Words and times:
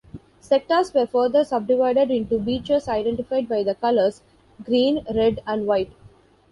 Sectors 0.39 0.95
were 0.95 1.05
further 1.05 1.43
subdivided 1.45 2.09
into 2.09 2.39
beaches 2.39 2.87
identified 2.87 3.47
by 3.47 3.61
the 3.61 3.75
colours 3.75 4.23
Green, 4.63 5.05
Red, 5.13 5.43
and 5.45 5.67
White. 5.67 5.91